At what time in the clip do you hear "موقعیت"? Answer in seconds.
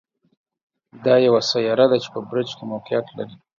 2.71-3.07